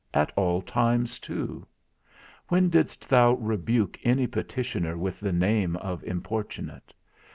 [0.15, 1.67] At all times too.
[2.47, 6.91] When didst thou rebuke any petitioner with the name of importunate?